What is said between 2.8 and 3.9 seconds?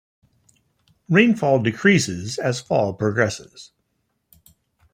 progresses.